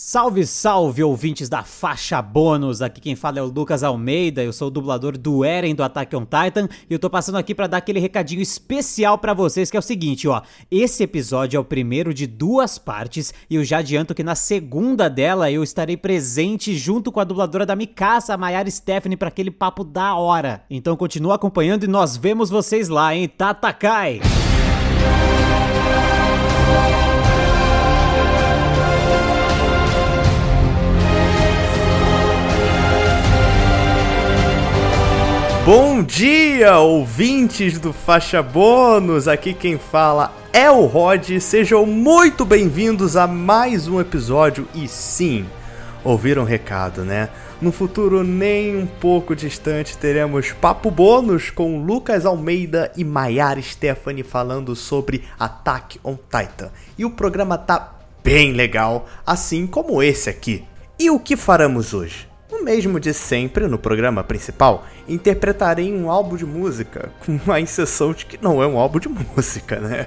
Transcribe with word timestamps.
Salve, 0.00 0.46
salve, 0.46 1.02
ouvintes 1.02 1.48
da 1.48 1.64
faixa 1.64 2.22
bônus! 2.22 2.80
Aqui 2.80 3.00
quem 3.00 3.16
fala 3.16 3.40
é 3.40 3.42
o 3.42 3.46
Lucas 3.46 3.82
Almeida, 3.82 4.44
eu 4.44 4.52
sou 4.52 4.68
o 4.68 4.70
dublador 4.70 5.18
do 5.18 5.44
Eren 5.44 5.74
do 5.74 5.82
Attack 5.82 6.14
on 6.14 6.24
Titan 6.24 6.68
e 6.88 6.92
eu 6.92 7.00
tô 7.00 7.10
passando 7.10 7.36
aqui 7.36 7.52
para 7.52 7.66
dar 7.66 7.78
aquele 7.78 7.98
recadinho 7.98 8.40
especial 8.40 9.18
para 9.18 9.34
vocês 9.34 9.72
que 9.72 9.76
é 9.76 9.80
o 9.80 9.82
seguinte, 9.82 10.28
ó. 10.28 10.40
Esse 10.70 11.02
episódio 11.02 11.56
é 11.56 11.60
o 11.60 11.64
primeiro 11.64 12.14
de 12.14 12.28
duas 12.28 12.78
partes 12.78 13.34
e 13.50 13.56
eu 13.56 13.64
já 13.64 13.78
adianto 13.78 14.14
que 14.14 14.22
na 14.22 14.36
segunda 14.36 15.10
dela 15.10 15.50
eu 15.50 15.64
estarei 15.64 15.96
presente 15.96 16.76
junto 16.76 17.10
com 17.10 17.18
a 17.18 17.24
dubladora 17.24 17.66
da 17.66 17.74
Mikasa, 17.74 18.34
a 18.34 18.38
Mayara 18.38 18.70
Stephanie, 18.70 19.16
para 19.16 19.26
aquele 19.26 19.50
papo 19.50 19.82
da 19.82 20.14
hora. 20.14 20.62
Então 20.70 20.96
continua 20.96 21.34
acompanhando 21.34 21.82
e 21.82 21.88
nós 21.88 22.16
vemos 22.16 22.50
vocês 22.50 22.88
lá, 22.88 23.16
hein? 23.16 23.26
Tatakai! 23.26 24.20
Bom 35.70 36.02
dia, 36.02 36.78
ouvintes 36.78 37.78
do 37.78 37.92
Faixa 37.92 38.42
Bônus! 38.42 39.28
Aqui 39.28 39.52
quem 39.52 39.76
fala 39.76 40.34
é 40.50 40.70
o 40.70 40.86
Rod. 40.86 41.28
Sejam 41.40 41.84
muito 41.84 42.42
bem-vindos 42.46 43.18
a 43.18 43.26
mais 43.26 43.86
um 43.86 44.00
episódio. 44.00 44.66
E 44.74 44.88
sim, 44.88 45.44
ouviram 46.02 46.40
o 46.40 46.46
recado, 46.46 47.04
né? 47.04 47.28
No 47.60 47.70
futuro 47.70 48.24
nem 48.24 48.78
um 48.78 48.86
pouco 48.86 49.36
distante 49.36 49.98
teremos 49.98 50.52
papo 50.52 50.90
bônus 50.90 51.50
com 51.50 51.84
Lucas 51.84 52.24
Almeida 52.24 52.90
e 52.96 53.04
Maiara 53.04 53.60
Stephanie 53.60 54.22
falando 54.22 54.74
sobre 54.74 55.24
Attack 55.38 56.00
on 56.02 56.16
Titan. 56.16 56.70
E 56.96 57.04
o 57.04 57.10
programa 57.10 57.58
tá 57.58 57.94
bem 58.24 58.54
legal, 58.54 59.06
assim 59.26 59.66
como 59.66 60.02
esse 60.02 60.30
aqui. 60.30 60.64
E 60.98 61.10
o 61.10 61.20
que 61.20 61.36
faremos 61.36 61.92
hoje? 61.92 62.27
O 62.50 62.64
mesmo 62.64 62.98
de 62.98 63.12
sempre 63.12 63.68
no 63.68 63.78
programa 63.78 64.24
principal, 64.24 64.86
interpretarei 65.06 65.92
um 65.92 66.10
álbum 66.10 66.34
de 66.34 66.46
música, 66.46 67.12
com 67.20 67.52
a 67.52 67.60
exceção 67.60 68.14
de 68.14 68.24
que 68.24 68.42
não 68.42 68.62
é 68.62 68.66
um 68.66 68.78
álbum 68.78 68.98
de 68.98 69.08
música, 69.08 69.78
né? 69.78 70.06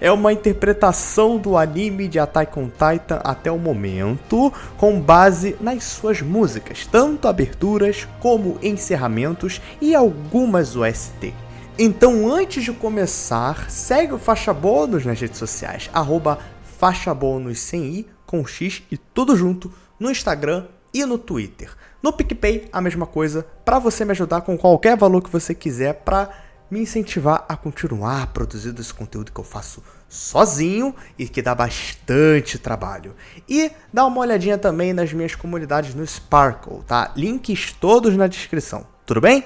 É 0.00 0.10
uma 0.10 0.32
interpretação 0.32 1.38
do 1.38 1.56
anime 1.56 2.08
de 2.08 2.18
Attack 2.18 2.58
on 2.58 2.68
Titan 2.68 3.20
até 3.22 3.52
o 3.52 3.58
momento, 3.58 4.52
com 4.76 5.00
base 5.00 5.56
nas 5.60 5.84
suas 5.84 6.20
músicas, 6.20 6.86
tanto 6.86 7.28
aberturas 7.28 8.08
como 8.18 8.58
encerramentos 8.60 9.62
e 9.80 9.94
algumas 9.94 10.74
OST. 10.74 11.32
Então, 11.78 12.28
antes 12.28 12.64
de 12.64 12.72
começar, 12.72 13.70
segue 13.70 14.12
o 14.12 14.18
Faixa 14.18 14.52
Bônus 14.52 15.06
nas 15.06 15.20
redes 15.20 15.38
sociais, 15.38 15.88
arroba 15.92 16.40
Faixa 16.78 17.14
Bônus 17.14 17.60
sem 17.60 17.84
i, 17.84 18.06
com 18.26 18.44
x 18.44 18.82
e 18.90 18.96
tudo 18.96 19.36
junto, 19.36 19.72
no 20.00 20.10
Instagram 20.10 20.64
e 21.00 21.04
no 21.04 21.18
Twitter. 21.18 21.70
No 22.02 22.12
PicPay, 22.12 22.68
a 22.72 22.80
mesma 22.80 23.06
coisa, 23.06 23.46
para 23.64 23.78
você 23.78 24.04
me 24.04 24.12
ajudar 24.12 24.40
com 24.40 24.56
qualquer 24.56 24.96
valor 24.96 25.22
que 25.22 25.30
você 25.30 25.54
quiser 25.54 25.94
para 26.04 26.30
me 26.70 26.80
incentivar 26.80 27.44
a 27.48 27.56
continuar 27.56 28.28
produzindo 28.28 28.80
esse 28.80 28.92
conteúdo 28.92 29.30
que 29.30 29.38
eu 29.38 29.44
faço 29.44 29.82
sozinho 30.08 30.94
e 31.18 31.28
que 31.28 31.42
dá 31.42 31.54
bastante 31.54 32.58
trabalho. 32.58 33.14
E 33.48 33.70
dá 33.92 34.04
uma 34.06 34.20
olhadinha 34.20 34.58
também 34.58 34.92
nas 34.92 35.12
minhas 35.12 35.34
comunidades 35.34 35.94
no 35.94 36.06
Sparkle, 36.06 36.82
tá? 36.86 37.12
Links 37.16 37.72
todos 37.72 38.16
na 38.16 38.26
descrição. 38.26 38.86
Tudo 39.04 39.20
bem? 39.20 39.44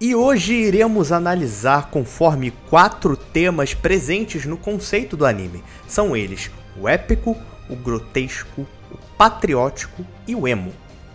E 0.00 0.14
hoje 0.14 0.54
iremos 0.54 1.12
analisar 1.12 1.90
conforme 1.90 2.50
quatro 2.68 3.16
temas 3.16 3.74
presentes 3.74 4.44
no 4.44 4.56
conceito 4.56 5.16
do 5.16 5.24
anime. 5.24 5.62
São 5.86 6.16
eles: 6.16 6.50
o 6.76 6.88
épico, 6.88 7.36
o 7.68 7.76
grotesco, 7.76 8.66
patriótico 9.24 10.04
e 10.28 10.34
o 10.34 10.46
emo. 10.46 10.70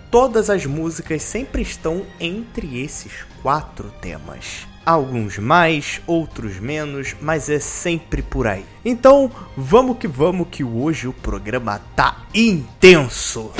Todas 0.09 0.49
as 0.49 0.65
músicas 0.65 1.21
sempre 1.21 1.61
estão 1.61 2.03
entre 2.19 2.81
esses 2.81 3.11
quatro 3.43 3.93
temas. 4.01 4.67
Alguns 4.83 5.37
mais, 5.37 6.01
outros 6.07 6.59
menos, 6.59 7.15
mas 7.21 7.51
é 7.51 7.59
sempre 7.59 8.23
por 8.23 8.47
aí. 8.47 8.65
Então, 8.83 9.29
vamos 9.55 9.99
que 9.99 10.07
vamos 10.07 10.47
que 10.49 10.63
hoje 10.63 11.07
o 11.07 11.13
programa 11.13 11.79
tá 11.95 12.23
intenso. 12.33 13.51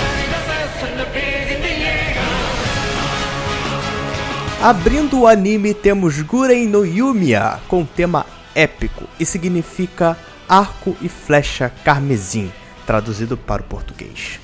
Abrindo 4.64 5.20
o 5.20 5.28
anime 5.28 5.76
temos 5.76 6.20
Guren 6.24 6.66
no 6.66 6.84
Yumiya 6.84 7.60
com 7.68 7.86
tema 7.86 8.26
épico 8.56 9.04
e 9.20 9.26
significa 9.28 10.18
arco 10.48 10.98
e 11.04 11.08
flecha 11.08 11.72
carmesim 11.84 12.52
traduzido 12.90 13.38
para 13.38 13.62
o 13.62 13.66
português. 13.66 14.40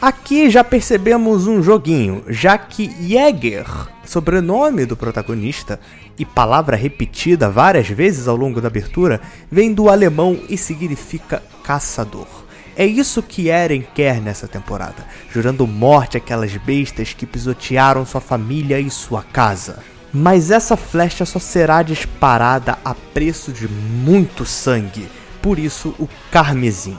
Aqui 0.00 0.48
já 0.48 0.64
percebemos 0.64 1.46
um 1.46 1.62
joguinho, 1.62 2.24
já 2.28 2.56
que 2.56 2.90
Jäger, 3.06 3.66
sobrenome 4.06 4.86
do 4.86 4.96
protagonista 4.96 5.78
e 6.18 6.24
palavra 6.24 6.78
repetida 6.78 7.50
várias 7.50 7.90
vezes 7.90 8.26
ao 8.26 8.34
longo 8.34 8.58
da 8.58 8.68
abertura, 8.68 9.20
vem 9.52 9.74
do 9.74 9.90
alemão 9.90 10.40
e 10.48 10.56
significa 10.56 11.42
caçador. 11.62 12.26
É 12.74 12.86
isso 12.86 13.22
que 13.22 13.50
Eren 13.50 13.84
quer 13.94 14.18
nessa 14.18 14.48
temporada, 14.48 15.06
jurando 15.30 15.66
morte 15.66 16.16
àquelas 16.16 16.56
bestas 16.56 17.12
que 17.12 17.26
pisotearam 17.26 18.06
sua 18.06 18.22
família 18.22 18.80
e 18.80 18.88
sua 18.88 19.22
casa. 19.22 19.80
Mas 20.10 20.50
essa 20.50 20.74
flecha 20.74 21.26
só 21.26 21.38
será 21.38 21.82
disparada 21.82 22.78
a 22.82 22.94
preço 22.94 23.52
de 23.52 23.68
muito 23.68 24.46
sangue, 24.46 25.06
por 25.42 25.58
isso 25.58 25.94
o 25.98 26.08
carmesim 26.30 26.96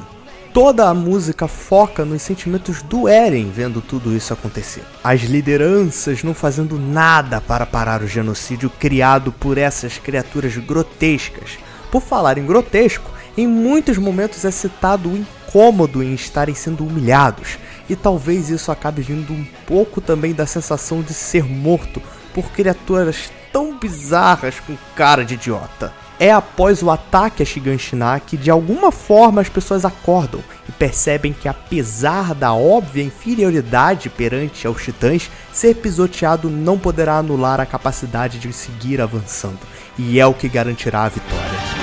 toda 0.54 0.90
a 0.90 0.94
música 0.94 1.48
foca 1.48 2.04
nos 2.04 2.22
sentimentos 2.22 2.82
do 2.82 3.08
Eren 3.08 3.50
vendo 3.50 3.82
tudo 3.82 4.16
isso 4.16 4.34
acontecer. 4.34 4.84
As 5.04 5.22
lideranças 5.22 6.24
não 6.24 6.34
fazendo 6.34 6.78
nada 6.78 7.40
para 7.40 7.66
parar 7.66 8.02
o 8.02 8.08
genocídio 8.08 8.70
criado 8.70 9.32
por 9.32 9.58
essas 9.58 9.98
criaturas 9.98 10.56
grotescas. 10.58 11.58
Por 11.90 12.02
falar 12.02 12.38
em 12.38 12.46
grotesco, 12.46 13.10
em 13.38 13.48
muitos 13.48 13.98
momentos 13.98 14.44
é 14.44 14.52
citado 14.52 15.10
o 15.10 15.18
incômodo 15.18 16.04
em 16.04 16.14
estarem 16.14 16.56
sendo 16.56 16.86
humilhados, 16.86 17.58
e 17.90 17.96
talvez 17.96 18.50
isso 18.50 18.72
acabe 18.72 19.02
vindo 19.02 19.34
um 19.34 19.46
pouco 19.66 20.00
também 20.00 20.34
da 20.34 20.46
sensação 20.46 21.02
de 21.02 21.14
ser 21.14 21.44
morto 21.44 22.02
por 22.34 22.52
criaturas 22.52 23.32
tão 23.52 23.78
bizarras 23.78 24.60
com 24.60 24.78
cara 24.96 25.26
de 25.26 25.34
idiota 25.34 26.01
é 26.22 26.32
após 26.32 26.84
o 26.84 26.92
ataque 26.92 27.42
a 27.42 27.46
Shiganshina 27.46 28.20
que 28.20 28.38
de 28.38 28.52
alguma 28.52 28.92
forma 28.92 29.42
as 29.42 29.50
pessoas 29.50 29.84
acordam 29.84 30.40
e 30.70 30.72
percebem 30.72 31.34
que 31.34 31.48
apesar 31.48 32.36
da 32.36 32.54
óbvia 32.54 33.04
inferioridade 33.04 34.08
perante 34.08 34.68
aos 34.68 34.84
titãs, 34.84 35.32
ser 35.52 35.78
pisoteado 35.78 36.48
não 36.48 36.78
poderá 36.78 37.18
anular 37.18 37.60
a 37.60 37.66
capacidade 37.66 38.38
de 38.38 38.54
seguir 38.54 39.02
avançando, 39.02 39.60
e 39.98 40.20
é 40.20 40.26
o 40.28 40.34
que 40.34 40.48
garantirá 40.48 41.06
a 41.06 41.10
vitória. 41.10 41.81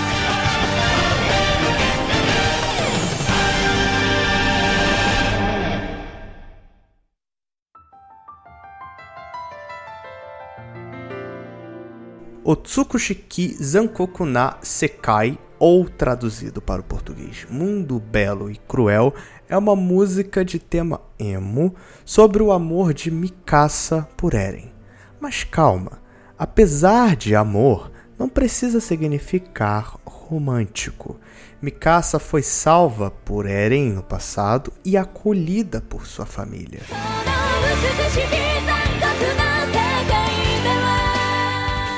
Otsukushiki 12.51 13.63
Zankoku 13.63 14.25
na 14.25 14.57
Sekai, 14.63 15.39
ou 15.59 15.87
traduzido 15.87 16.63
para 16.63 16.81
o 16.81 16.85
português 16.85 17.47
Mundo 17.51 18.01
Belo 18.01 18.51
e 18.51 18.57
Cruel, 18.57 19.13
é 19.51 19.55
uma 19.55 19.77
música 19.77 20.43
de 20.43 20.59
tema 20.59 20.99
emo 21.19 21.75
sobre 22.07 22.43
o 22.43 22.51
amor 22.51 22.95
de 22.95 23.11
Mikasa 23.11 24.09
por 24.17 24.33
Eren. 24.33 24.73
Mas 25.21 25.45
calma, 25.45 26.01
apesar 26.39 27.17
de 27.17 27.37
amor, 27.37 27.93
não 28.19 28.31
precisa 28.31 28.81
significar 28.81 29.99
romântico. 30.07 31.21
Mikasa 31.61 32.19
foi 32.19 32.43
salva 32.43 33.11
por 33.11 33.45
Eren 33.45 33.93
no 33.93 34.03
passado 34.03 34.73
e 34.83 34.97
acolhida 34.97 35.83
por 35.83 36.07
sua 36.07 36.25
família. 36.25 36.81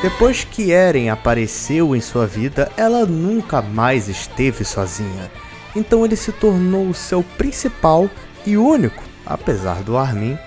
Depois 0.03 0.45
que 0.45 0.73
Eren 0.73 1.11
apareceu 1.11 1.95
em 1.95 2.01
sua 2.01 2.27
vida, 2.27 2.73
ela 2.75 3.05
nunca 3.05 3.61
mais 3.61 4.09
esteve 4.09 4.65
sozinha. 4.65 5.31
Então 5.77 6.05
ele 6.05 6.17
se 6.17 6.33
tornou 6.33 6.89
o 6.89 6.95
seu 6.95 7.23
principal 7.23 8.09
e 8.47 8.57
único, 8.57 9.03
apesar 9.27 9.83
do 9.83 9.99
Armin, 9.99 10.39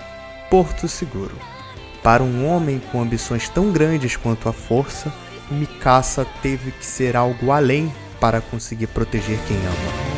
porto 0.50 0.88
seguro. 0.88 1.36
Para 2.02 2.22
um 2.22 2.48
homem 2.48 2.82
com 2.90 3.00
ambições 3.00 3.48
tão 3.48 3.70
grandes 3.70 4.16
quanto 4.16 4.48
a 4.48 4.52
força, 4.52 5.12
Mikasa 5.48 6.26
teve 6.42 6.72
que 6.72 6.84
ser 6.84 7.16
algo 7.16 7.52
além 7.52 7.92
para 8.20 8.40
conseguir 8.40 8.88
proteger 8.88 9.38
quem 9.46 9.56
ama. 9.56 10.13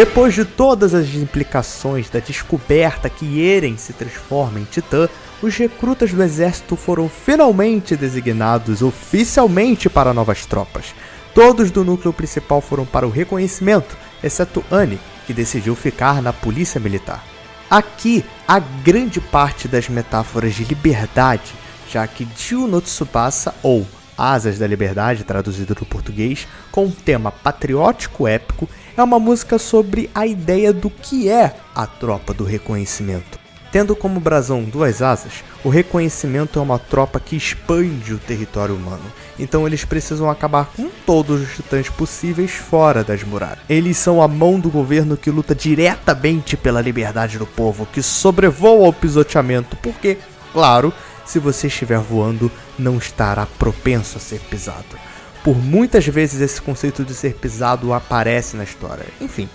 Depois 0.00 0.32
de 0.32 0.46
todas 0.46 0.94
as 0.94 1.14
implicações 1.14 2.08
da 2.08 2.20
descoberta 2.20 3.10
que 3.10 3.46
Eren 3.46 3.76
se 3.76 3.92
transforma 3.92 4.58
em 4.58 4.64
Titã, 4.64 5.06
os 5.42 5.54
recrutas 5.58 6.10
do 6.10 6.22
exército 6.22 6.74
foram 6.74 7.06
finalmente 7.06 7.94
designados 7.94 8.80
oficialmente 8.80 9.90
para 9.90 10.14
novas 10.14 10.46
tropas. 10.46 10.94
Todos 11.34 11.70
do 11.70 11.84
núcleo 11.84 12.14
principal 12.14 12.62
foram 12.62 12.86
para 12.86 13.06
o 13.06 13.10
reconhecimento, 13.10 13.94
exceto 14.24 14.64
Anne, 14.70 14.98
que 15.26 15.34
decidiu 15.34 15.76
ficar 15.76 16.22
na 16.22 16.32
polícia 16.32 16.80
militar. 16.80 17.22
Aqui, 17.68 18.24
a 18.48 18.58
grande 18.58 19.20
parte 19.20 19.68
das 19.68 19.90
metáforas 19.90 20.54
de 20.54 20.64
liberdade, 20.64 21.52
já 21.90 22.06
que 22.06 22.26
Jiu 22.34 22.66
no 22.66 22.80
Tsubasa, 22.80 23.54
ou 23.62 23.86
Asas 24.16 24.58
da 24.58 24.66
Liberdade, 24.66 25.24
traduzido 25.24 25.74
do 25.74 25.84
português, 25.84 26.48
com 26.70 26.86
um 26.86 26.90
tema 26.90 27.30
patriótico 27.30 28.26
épico, 28.26 28.68
é 28.96 29.02
uma 29.02 29.18
música 29.18 29.58
sobre 29.58 30.10
a 30.14 30.26
ideia 30.26 30.72
do 30.72 30.90
que 30.90 31.28
é 31.28 31.54
a 31.74 31.86
tropa 31.86 32.34
do 32.34 32.44
reconhecimento. 32.44 33.38
Tendo 33.72 33.94
como 33.94 34.18
brasão 34.18 34.64
duas 34.64 35.00
asas, 35.00 35.44
o 35.62 35.68
reconhecimento 35.68 36.58
é 36.58 36.62
uma 36.62 36.78
tropa 36.78 37.20
que 37.20 37.36
expande 37.36 38.12
o 38.12 38.18
território 38.18 38.74
humano, 38.74 39.04
então 39.38 39.64
eles 39.64 39.84
precisam 39.84 40.28
acabar 40.28 40.72
com 40.76 40.90
todos 41.06 41.40
os 41.40 41.54
titãs 41.54 41.88
possíveis 41.88 42.50
fora 42.50 43.04
das 43.04 43.22
muralhas. 43.22 43.60
Eles 43.68 43.96
são 43.96 44.20
a 44.20 44.26
mão 44.26 44.58
do 44.58 44.70
governo 44.70 45.16
que 45.16 45.30
luta 45.30 45.54
diretamente 45.54 46.56
pela 46.56 46.80
liberdade 46.80 47.38
do 47.38 47.46
povo, 47.46 47.86
que 47.86 48.02
sobrevoa 48.02 48.86
ao 48.86 48.92
pisoteamento, 48.92 49.76
porque, 49.76 50.18
claro, 50.52 50.92
se 51.24 51.38
você 51.38 51.68
estiver 51.68 52.00
voando, 52.00 52.50
não 52.76 52.98
estará 52.98 53.46
propenso 53.46 54.18
a 54.18 54.20
ser 54.20 54.40
pisado. 54.40 55.09
Por 55.42 55.56
muitas 55.56 56.06
vezes 56.06 56.40
esse 56.40 56.60
conceito 56.60 57.04
de 57.04 57.14
ser 57.14 57.34
pisado 57.34 57.92
aparece 57.92 58.56
na 58.56 58.64
história. 58.64 59.06
Enfim, 59.20 59.48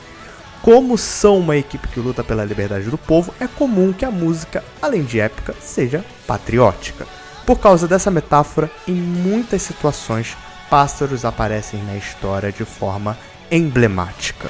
como 0.62 0.98
são 0.98 1.38
uma 1.38 1.56
equipe 1.56 1.88
que 1.88 2.00
luta 2.00 2.24
pela 2.24 2.44
liberdade 2.44 2.90
do 2.90 2.98
povo, 2.98 3.34
é 3.40 3.48
comum 3.48 3.94
que 3.94 4.04
a 4.04 4.10
música, 4.10 4.64
além 4.82 5.04
de 5.04 5.20
épica, 5.20 5.54
seja 5.62 6.04
patriótica. 6.26 7.06
Por 7.46 7.60
causa 7.60 7.88
dessa 7.88 8.10
metáfora, 8.10 8.72
em 8.88 8.96
muitas 8.96 9.62
situações, 9.62 10.36
pássaros 10.68 11.24
aparecem 11.24 11.84
na 11.84 11.96
história 11.96 12.52
de 12.52 12.66
forma 12.66 13.16
emblemática. 13.52 14.50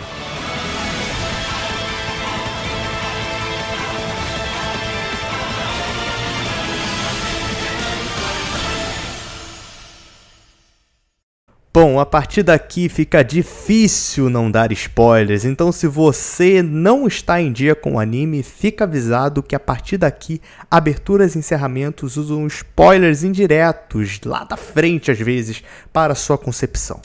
Bom, 11.75 11.99
a 11.99 12.05
partir 12.05 12.41
daqui 12.41 12.87
fica 12.87 13.21
difícil 13.21 14.29
não 14.29 14.49
dar 14.49 14.71
spoilers, 14.71 15.43
então 15.43 15.73
se 15.73 15.87
você 15.87 16.63
não 16.63 17.05
está 17.05 17.41
em 17.41 17.51
dia 17.51 17.75
com 17.75 17.95
o 17.95 17.99
anime, 17.99 18.43
fica 18.43 18.85
avisado 18.85 19.43
que 19.43 19.53
a 19.53 19.59
partir 19.59 19.97
daqui, 19.97 20.39
aberturas 20.71 21.35
e 21.35 21.39
encerramentos 21.39 22.15
usam 22.15 22.47
spoilers 22.47 23.23
indiretos, 23.23 24.21
lá 24.23 24.45
da 24.45 24.55
frente 24.55 25.11
às 25.11 25.19
vezes, 25.19 25.61
para 25.91 26.15
sua 26.15 26.37
concepção. 26.37 27.01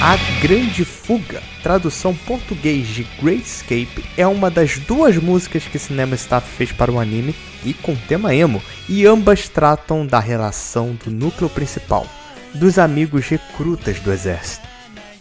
A 0.00 0.16
Grande 0.40 0.82
Fuga, 0.82 1.42
tradução 1.62 2.16
português 2.26 2.86
de 2.86 3.06
Great 3.20 3.42
Escape, 3.42 4.02
é 4.16 4.26
uma 4.26 4.50
das 4.50 4.78
duas 4.78 5.18
músicas 5.18 5.64
que 5.64 5.78
Cinema 5.78 6.14
Staff 6.14 6.48
fez 6.56 6.72
para 6.72 6.90
o 6.90 6.98
anime 6.98 7.34
e 7.64 7.74
com 7.74 7.94
tema 7.94 8.34
emo, 8.34 8.62
e 8.88 9.06
ambas 9.06 9.48
tratam 9.48 10.06
da 10.06 10.18
relação 10.18 10.98
do 11.04 11.10
núcleo 11.10 11.48
principal, 11.48 12.06
dos 12.54 12.78
amigos 12.78 13.28
recrutas 13.28 14.00
do 14.00 14.12
exército. 14.12 14.66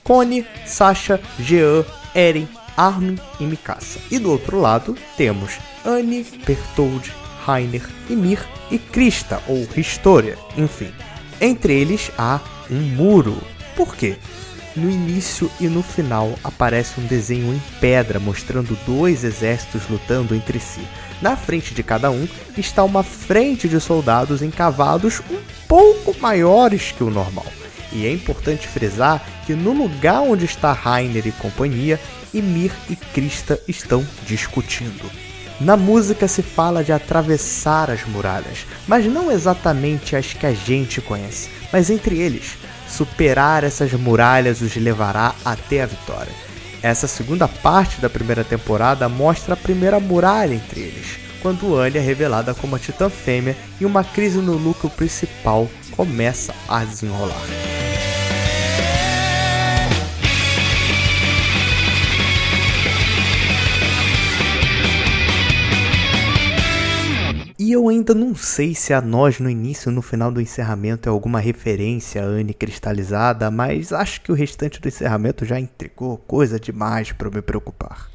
Connie, 0.04 0.46
Sasha, 0.66 1.20
Jean, 1.40 1.86
Eren, 2.16 2.48
Armin 2.76 3.20
e 3.40 3.44
Mikasa. 3.44 4.00
E 4.10 4.18
do 4.18 4.32
outro 4.32 4.60
lado 4.60 4.98
temos 5.18 5.58
Annie, 5.86 6.26
Bertold, 6.46 7.14
Rainer, 7.46 7.84
Ymir 8.10 8.40
e 8.72 8.80
Krista, 8.80 9.42
ou 9.48 9.68
Historia, 9.76 10.38
enfim. 10.58 10.92
Entre 11.40 11.74
eles 11.74 12.12
há 12.18 12.40
um 12.70 12.80
muro. 12.80 13.38
Por 13.76 13.96
quê? 13.96 14.18
No 14.80 14.90
início 14.90 15.52
e 15.60 15.68
no 15.68 15.84
final 15.84 16.40
aparece 16.42 17.02
um 17.02 17.06
desenho 17.06 17.54
em 17.54 17.62
pedra 17.82 18.18
mostrando 18.18 18.80
dois 18.86 19.26
exércitos 19.26 19.82
lutando 19.90 20.34
entre 20.34 20.58
si. 20.58 20.80
Na 21.22 21.36
frente 21.36 21.74
de 21.74 21.84
cada 21.84 22.10
um 22.10 22.26
está 22.58 22.86
uma 22.86 23.04
frente 23.04 23.68
de 23.68 23.78
soldados 23.82 24.42
encavados 24.42 25.22
um 25.30 25.38
pouco 25.68 26.18
maiores 26.22 26.94
que 26.94 27.04
o 27.04 27.10
normal. 27.10 27.46
E 27.92 28.06
é 28.06 28.14
importante 28.14 28.70
frisar 28.70 29.22
que 29.46 29.54
no 29.54 29.74
lugar 29.74 30.22
onde 30.22 30.46
está 30.46 30.72
Rainer 30.72 31.28
e 31.28 31.32
companhia, 31.34 32.00
Ymir 32.34 32.72
e 32.90 32.96
Krista 32.96 33.60
estão 33.68 34.06
discutindo. 34.26 35.12
Na 35.60 35.76
música 35.76 36.26
se 36.26 36.42
fala 36.42 36.86
de 36.86 36.94
atravessar 36.94 37.90
as 37.90 38.06
muralhas, 38.06 38.66
mas 38.88 39.06
não 39.08 39.30
exatamente 39.30 40.16
as 40.16 40.32
que 40.32 40.46
a 40.46 40.54
gente 40.54 41.02
conhece, 41.02 41.50
mas 41.70 41.90
entre 41.90 42.18
eles 42.18 42.58
Superar 42.90 43.64
essas 43.64 43.94
muralhas 43.94 44.62
os 44.62 44.76
levará 44.76 45.34
até 45.46 45.84
a 45.84 45.86
vitória. 45.86 46.34
Essa 46.82 47.08
segunda 47.08 47.48
parte 47.48 48.02
da 48.02 48.10
primeira 48.10 48.44
temporada 48.44 49.08
mostra 49.08 49.54
a 49.54 49.58
primeira 49.58 50.00
muralha 50.00 50.56
entre 50.56 50.82
eles, 50.82 51.20
quando 51.42 51.78
Anya 51.78 52.00
é 52.00 52.04
revelada 52.04 52.54
como 52.54 52.76
a 52.76 52.80
Titã 52.80 53.10
Fêmea 53.10 53.56
e 53.80 53.86
uma 53.86 54.04
crise 54.04 54.40
no 54.40 54.58
núcleo 54.58 54.92
principal 54.92 55.70
começa 55.96 56.54
a 56.68 56.84
desenrolar. 56.84 57.69
Eu 67.80 67.88
ainda 67.88 68.14
não 68.14 68.36
sei 68.36 68.76
se 68.76 68.94
a 68.94 69.00
nós 69.00 69.40
no 69.40 69.50
início 69.50 69.90
e 69.90 69.96
no 69.96 70.02
final 70.02 70.30
do 70.30 70.42
encerramento 70.42 71.08
é 71.08 71.12
alguma 71.12 71.40
referência 71.40 72.22
a 72.22 72.26
Anne 72.26 72.54
cristalizada, 72.54 73.50
mas 73.50 73.94
acho 73.94 74.20
que 74.20 74.34
o 74.34 74.36
restante 74.36 74.82
do 74.82 74.88
encerramento 74.90 75.46
já 75.46 75.58
entregou 75.58 76.18
coisa 76.18 76.60
demais 76.60 77.14
para 77.14 77.30
me 77.30 77.42
preocupar. 77.42 78.10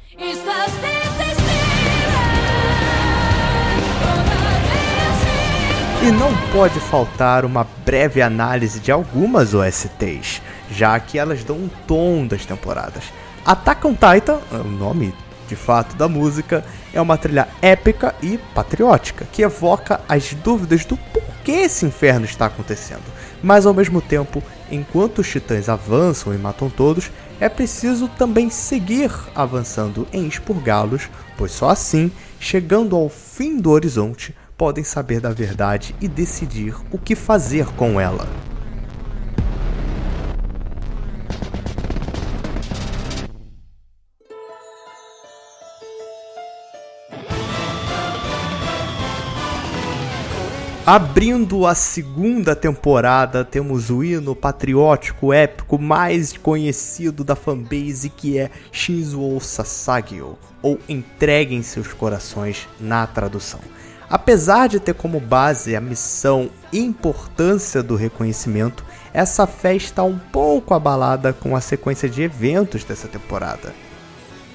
E 6.03 6.11
não 6.11 6.31
pode 6.51 6.79
faltar 6.81 7.43
uma 7.43 7.65
breve 7.83 8.21
análise 8.21 8.79
de 8.79 8.91
algumas 8.91 9.55
OSTs, 9.55 10.43
já 10.69 10.99
que 10.99 11.17
elas 11.17 11.43
dão 11.43 11.55
um 11.55 11.69
tom 11.87 12.27
das 12.27 12.45
temporadas. 12.45 13.05
Attack 13.43 13.87
on 13.87 13.93
Titan, 13.95 14.39
é 14.51 14.57
o 14.57 14.63
nome 14.63 15.11
de 15.47 15.55
fato, 15.55 15.95
da 15.95 16.07
música 16.07 16.65
é 16.93 16.99
uma 16.99 17.17
trilha 17.17 17.47
épica 17.61 18.15
e 18.21 18.37
patriótica, 18.53 19.27
que 19.31 19.41
evoca 19.41 20.01
as 20.07 20.33
dúvidas 20.33 20.85
do 20.85 20.97
porquê 20.97 21.51
esse 21.51 21.85
inferno 21.85 22.25
está 22.25 22.47
acontecendo. 22.47 23.03
Mas 23.43 23.65
ao 23.65 23.73
mesmo 23.73 24.01
tempo, 24.01 24.41
enquanto 24.71 25.19
os 25.19 25.29
titãs 25.29 25.69
avançam 25.69 26.33
e 26.33 26.37
matam 26.37 26.69
todos, 26.69 27.11
é 27.39 27.47
preciso 27.47 28.07
também 28.07 28.49
seguir 28.49 29.11
avançando 29.35 30.07
em 30.11 30.27
expurgá-los, 30.27 31.09
pois 31.37 31.51
só 31.51 31.69
assim, 31.69 32.11
chegando 32.39 32.95
ao 32.95 33.09
fim 33.09 33.57
do 33.57 33.71
horizonte, 33.71 34.35
podem 34.57 34.83
saber 34.83 35.19
da 35.19 35.31
verdade 35.31 35.95
e 35.99 36.07
decidir 36.07 36.75
o 36.91 36.97
que 36.97 37.15
fazer 37.15 37.65
com 37.75 37.99
ela. 37.99 38.27
Abrindo 50.87 51.65
a 51.65 51.73
segunda 51.73 52.55
temporada, 52.55 53.43
temos 53.43 53.89
o 53.89 54.03
hino 54.03 54.35
patriótico 54.35 55.33
épico 55.33 55.79
mais 55.79 56.37
conhecido 56.37 57.23
da 57.23 57.35
fanbase 57.35 58.07
que 58.07 58.37
é 58.37 58.51
Shinzo 58.71 59.39
Sasagyo, 59.39 60.37
ou 60.61 60.79
Entreguem 60.87 61.63
seus 61.63 61.91
corações 61.91 62.69
na 62.79 63.07
tradução. 63.07 63.61
Apesar 64.07 64.67
de 64.67 64.79
ter 64.79 64.93
como 64.93 65.19
base 65.19 65.75
a 65.75 65.81
missão 65.81 66.51
e 66.71 66.77
importância 66.77 67.81
do 67.81 67.95
reconhecimento, 67.95 68.85
essa 69.11 69.47
fé 69.47 69.75
está 69.75 70.03
um 70.03 70.19
pouco 70.19 70.75
abalada 70.75 71.33
com 71.33 71.55
a 71.55 71.61
sequência 71.61 72.07
de 72.07 72.21
eventos 72.21 72.83
dessa 72.83 73.07
temporada. 73.07 73.73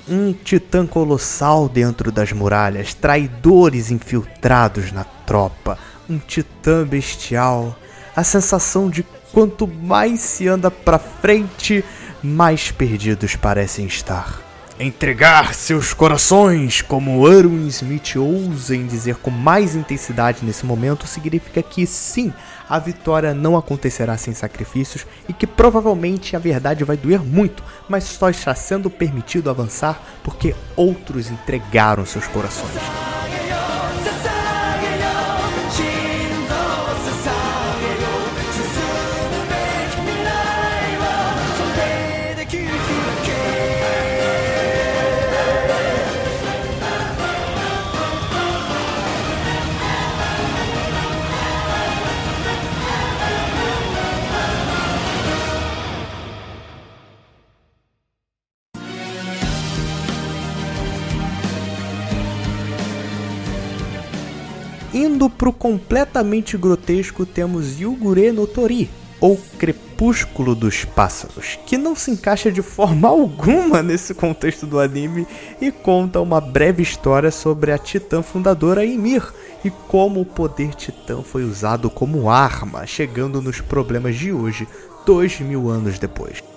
Um 0.09 0.33
titã 0.33 0.87
colossal 0.87 1.69
dentro 1.69 2.13
das 2.13 2.31
muralhas, 2.31 2.95
traidores 2.95 3.91
infiltrados 3.91 4.93
na 4.93 5.03
tropa, 5.03 5.77
um 6.11 6.19
titã 6.19 6.85
bestial. 6.85 7.77
A 8.15 8.25
sensação 8.25 8.91
de 8.91 9.05
quanto 9.33 9.67
mais 9.67 10.21
se 10.21 10.49
anda 10.49 10.71
para 10.71 10.99
frente, 10.99 11.85
mais 12.23 12.71
perdidos 12.71 13.37
parecem 13.37 13.87
estar. 13.87 14.43
entregar 14.83 15.53
seus 15.53 15.93
corações, 15.93 16.81
como 16.81 17.31
Erwin 17.31 17.67
Smith 17.67 18.17
ousa 18.17 18.75
em 18.75 18.87
dizer 18.87 19.17
com 19.17 19.31
mais 19.31 19.77
intensidade 19.77 20.39
nesse 20.43 20.65
momento, 20.65 21.07
significa 21.07 21.63
que 21.63 21.87
sim, 21.87 22.33
a 22.67 22.79
vitória 22.79 23.35
não 23.35 23.59
acontecerá 23.59 24.17
sem 24.17 24.33
sacrifícios 24.33 25.07
e 25.29 25.35
que 25.35 25.47
provavelmente 25.47 26.35
a 26.35 26.39
verdade 26.39 26.83
vai 26.83 26.97
doer 26.97 27.23
muito, 27.23 27.63
mas 27.91 28.05
só 28.05 28.31
está 28.31 28.55
sendo 28.55 28.89
permitido 28.89 29.51
avançar 29.51 30.03
porque 30.25 30.55
outros 30.75 31.31
entregaram 31.31 32.07
seus 32.07 32.27
corações. 32.27 33.20
Indo 64.93 65.31
pro 65.31 65.53
completamente 65.53 66.59
grotesco, 66.59 67.25
temos 67.25 67.81
Yugure 67.81 68.33
no 68.33 68.45
Tori, 68.45 68.91
ou 69.21 69.41
Crepúsculo 69.57 70.53
dos 70.53 70.85
Pássaros, 70.85 71.61
que 71.65 71.79
não 71.79 71.95
se 71.95 72.11
encaixa 72.11 72.51
de 72.51 72.61
forma 72.61 73.07
alguma 73.09 73.85
nesse 73.85 74.15
contexto 74.15 74.67
do 74.67 74.81
anime 74.81 75.29
e 75.61 75.71
conta 75.71 76.21
uma 76.21 76.41
breve 76.41 76.83
história 76.83 77.31
sobre 77.31 77.71
a 77.71 77.79
titã 77.79 78.21
fundadora 78.21 78.85
Ymir 78.85 79.33
e 79.65 79.71
como 79.71 80.23
o 80.23 80.27
poder 80.27 80.75
titã 80.75 81.23
foi 81.23 81.45
usado 81.45 81.89
como 81.89 82.29
arma, 82.29 82.85
chegando 82.85 83.41
nos 83.41 83.61
problemas 83.61 84.17
de 84.17 84.33
hoje, 84.33 84.67
dois 85.07 85.39
mil 85.39 85.69
anos 85.69 86.01
depois. 86.01 86.50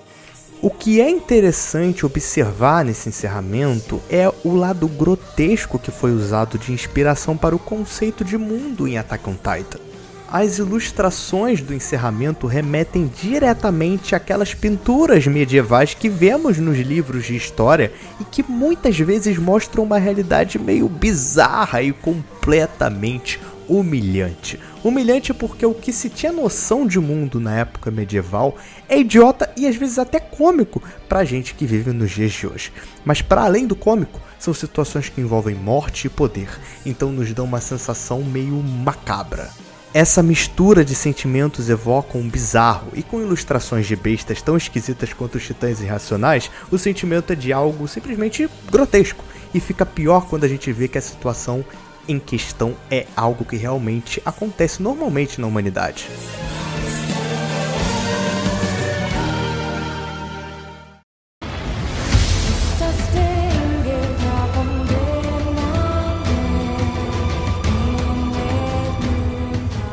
O 0.62 0.70
que 0.70 1.00
é 1.00 1.10
interessante 1.10 2.06
observar 2.06 2.84
nesse 2.84 3.08
encerramento 3.08 4.00
é 4.08 4.32
o 4.42 4.54
lado 4.54 4.88
grotesco 4.88 5.78
que 5.78 5.90
foi 5.90 6.12
usado 6.12 6.58
de 6.58 6.72
inspiração 6.72 7.36
para 7.36 7.54
o 7.54 7.58
conceito 7.58 8.24
de 8.24 8.38
mundo 8.38 8.88
em 8.88 8.96
Attack 8.96 9.28
on 9.28 9.34
Titan. 9.34 9.80
As 10.26 10.58
ilustrações 10.58 11.60
do 11.60 11.74
encerramento 11.74 12.46
remetem 12.46 13.06
diretamente 13.06 14.14
àquelas 14.14 14.52
pinturas 14.54 15.26
medievais 15.26 15.94
que 15.94 16.08
vemos 16.08 16.58
nos 16.58 16.78
livros 16.78 17.26
de 17.26 17.36
história 17.36 17.92
e 18.20 18.24
que 18.24 18.42
muitas 18.42 18.98
vezes 18.98 19.38
mostram 19.38 19.84
uma 19.84 19.98
realidade 19.98 20.58
meio 20.58 20.88
bizarra 20.88 21.82
e 21.82 21.92
completamente 21.92 23.38
humilhante. 23.68 24.58
Humilhante 24.82 25.32
porque 25.32 25.64
o 25.64 25.74
que 25.74 25.92
se 25.92 26.08
tinha 26.08 26.32
noção 26.32 26.86
de 26.86 26.98
mundo 26.98 27.40
na 27.40 27.58
época 27.58 27.90
medieval 27.90 28.56
é 28.88 28.98
idiota 28.98 29.50
e 29.56 29.66
às 29.66 29.76
vezes 29.76 29.98
até 29.98 30.20
cômico 30.20 30.82
pra 31.08 31.24
gente 31.24 31.54
que 31.54 31.66
vive 31.66 31.92
nos 31.92 32.10
dias 32.10 32.32
de 32.32 32.46
hoje. 32.46 32.72
Mas 33.04 33.22
para 33.22 33.44
além 33.44 33.66
do 33.66 33.76
cômico, 33.76 34.20
são 34.38 34.52
situações 34.52 35.08
que 35.08 35.20
envolvem 35.20 35.54
morte 35.54 36.06
e 36.06 36.10
poder, 36.10 36.48
então 36.84 37.10
nos 37.10 37.32
dão 37.32 37.46
uma 37.46 37.60
sensação 37.60 38.22
meio 38.22 38.56
macabra. 38.56 39.50
Essa 39.94 40.24
mistura 40.24 40.84
de 40.84 40.92
sentimentos 40.92 41.70
evoca 41.70 42.18
um 42.18 42.28
bizarro, 42.28 42.88
e 42.94 43.02
com 43.02 43.20
ilustrações 43.20 43.86
de 43.86 43.94
bestas 43.94 44.42
tão 44.42 44.56
esquisitas 44.56 45.12
quanto 45.12 45.36
os 45.36 45.46
titãs 45.46 45.80
irracionais, 45.80 46.50
o 46.68 46.76
sentimento 46.76 47.32
é 47.32 47.36
de 47.36 47.52
algo 47.52 47.86
simplesmente 47.86 48.50
grotesco, 48.70 49.24
e 49.54 49.60
fica 49.60 49.86
pior 49.86 50.26
quando 50.26 50.42
a 50.42 50.48
gente 50.48 50.72
vê 50.72 50.88
que 50.88 50.98
a 50.98 51.00
situação 51.00 51.64
em 52.08 52.18
questão 52.18 52.74
é 52.90 53.06
algo 53.16 53.44
que 53.44 53.56
realmente 53.56 54.20
acontece 54.24 54.82
normalmente 54.82 55.40
na 55.40 55.46
humanidade. 55.46 56.08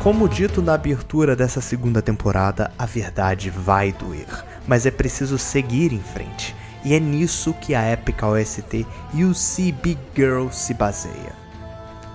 Como 0.02 0.28
dito 0.28 0.60
na 0.60 0.74
abertura 0.74 1.36
dessa 1.36 1.60
segunda 1.60 2.02
temporada, 2.02 2.72
a 2.76 2.84
verdade 2.84 3.50
vai 3.50 3.92
doer, 3.92 4.26
mas 4.66 4.84
é 4.84 4.90
preciso 4.90 5.38
seguir 5.38 5.92
em 5.92 6.00
frente. 6.00 6.56
E 6.84 6.92
é 6.92 6.98
nisso 6.98 7.54
que 7.60 7.72
a 7.72 7.82
épica 7.82 8.26
OST 8.26 8.84
You 9.14 9.32
See 9.32 9.70
Big 9.70 10.00
Girl 10.16 10.48
se 10.50 10.74
baseia 10.74 11.41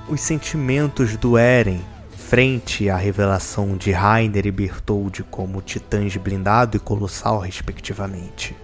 os 0.09 0.21
sentimentos 0.21 1.17
do 1.17 1.37
Eren 1.37 1.81
frente 2.27 2.89
à 2.89 2.97
revelação 2.97 3.77
de 3.77 3.91
Rainer 3.91 4.45
e 4.45 4.51
Bertoldi 4.51 5.23
como 5.23 5.61
titãs 5.61 6.15
blindado 6.17 6.75
e 6.75 6.79
colossal, 6.79 7.39
respectivamente. 7.39 8.55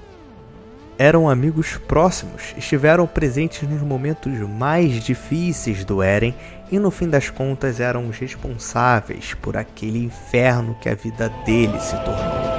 Eram 0.98 1.30
amigos 1.30 1.78
próximos, 1.88 2.54
estiveram 2.58 3.08
presentes 3.08 3.68
nos 3.68 3.82
momentos 3.82 4.38
mais 4.40 5.04
difíceis 5.04 5.86
do 5.86 6.04
Eren 6.04 6.36
e 6.72 6.78
no 6.78 6.92
fim 6.92 7.10
das 7.10 7.30
contas 7.30 7.80
eram 7.80 8.08
os 8.10 8.18
responsáveis 8.18 9.34
por 9.34 9.56
aquele 9.58 10.04
inferno 10.04 10.78
que 10.82 10.90
a 10.90 10.96
vida 10.96 11.30
dele 11.46 11.80
se 11.80 11.96
tornou. 12.04 12.53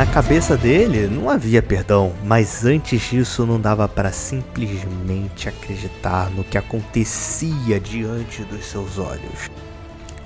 Na 0.00 0.06
cabeça 0.06 0.56
dele 0.56 1.06
não 1.06 1.28
havia 1.28 1.60
perdão, 1.60 2.14
mas 2.24 2.64
antes 2.64 3.02
disso 3.02 3.44
não 3.44 3.60
dava 3.60 3.86
para 3.86 4.10
simplesmente 4.10 5.46
acreditar 5.46 6.30
no 6.30 6.42
que 6.42 6.56
acontecia 6.56 7.78
diante 7.78 8.42
dos 8.44 8.64
seus 8.64 8.96
olhos. 8.96 9.50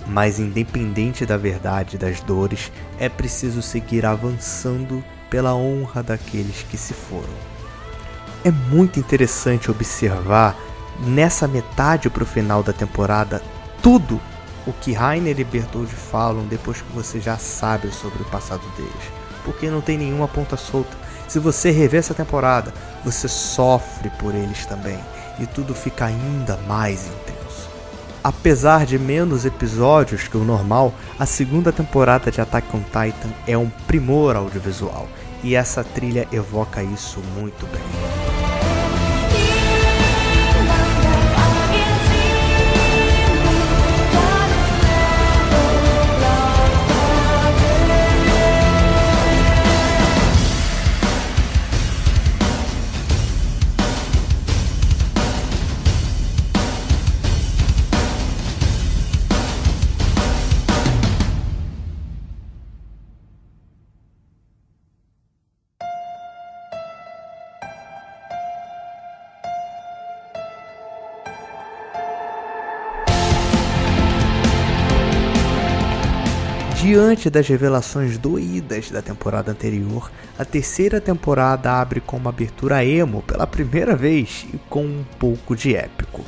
Mas 0.06 0.38
independente 0.38 1.26
da 1.26 1.36
verdade 1.36 1.98
das 1.98 2.20
dores, 2.20 2.70
é 3.00 3.08
preciso 3.08 3.60
seguir 3.60 4.06
avançando 4.06 5.02
pela 5.28 5.56
honra 5.56 6.04
daqueles 6.04 6.64
que 6.70 6.76
se 6.76 6.94
foram. 6.94 7.34
É 8.44 8.52
muito 8.52 9.00
interessante 9.00 9.72
observar 9.72 10.56
nessa 11.00 11.48
metade 11.48 12.08
para 12.08 12.22
o 12.22 12.26
final 12.26 12.62
da 12.62 12.72
temporada 12.72 13.42
tudo 13.82 14.20
o 14.68 14.72
que 14.72 14.92
Rainer 14.92 15.40
e 15.40 15.42
Bertoldi 15.42 15.96
falam 15.96 16.46
depois 16.46 16.80
que 16.80 16.92
você 16.92 17.20
já 17.20 17.36
sabe 17.38 17.90
sobre 17.90 18.22
o 18.22 18.26
passado 18.26 18.62
deles 18.76 19.23
porque 19.44 19.70
não 19.70 19.80
tem 19.80 19.98
nenhuma 19.98 20.26
ponta 20.26 20.56
solta. 20.56 20.96
Se 21.28 21.38
você 21.38 21.70
rever 21.70 22.00
essa 22.00 22.14
temporada, 22.14 22.72
você 23.04 23.28
sofre 23.28 24.10
por 24.18 24.34
eles 24.34 24.66
também 24.66 24.98
e 25.38 25.46
tudo 25.46 25.74
fica 25.74 26.06
ainda 26.06 26.56
mais 26.66 27.06
intenso. 27.06 27.68
Apesar 28.22 28.86
de 28.86 28.98
menos 28.98 29.44
episódios 29.44 30.28
que 30.28 30.36
o 30.36 30.44
normal, 30.44 30.94
a 31.18 31.26
segunda 31.26 31.72
temporada 31.72 32.30
de 32.30 32.40
Attack 32.40 32.66
on 32.74 32.80
Titan 32.80 33.30
é 33.46 33.56
um 33.56 33.68
primor 33.86 34.36
audiovisual 34.36 35.06
e 35.42 35.54
essa 35.54 35.84
trilha 35.84 36.26
evoca 36.32 36.82
isso 36.82 37.20
muito 37.36 37.66
bem. 37.66 38.23
Diante 76.84 77.30
das 77.30 77.48
revelações 77.48 78.18
doídas 78.18 78.90
da 78.90 79.00
temporada 79.00 79.50
anterior, 79.50 80.12
a 80.38 80.44
terceira 80.44 81.00
temporada 81.00 81.72
abre 81.72 81.98
com 81.98 82.18
uma 82.18 82.28
abertura 82.28 82.84
emo 82.84 83.22
pela 83.22 83.46
primeira 83.46 83.96
vez 83.96 84.44
e 84.52 84.58
com 84.68 84.84
um 84.84 85.04
pouco 85.18 85.56
de 85.56 85.74
épico. 85.74 86.22